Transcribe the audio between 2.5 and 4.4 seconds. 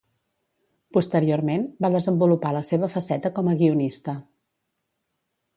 la seva faceta com a guionista.